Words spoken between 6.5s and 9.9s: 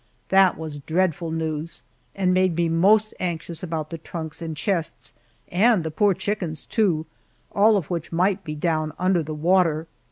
too, all of which might be down under the water.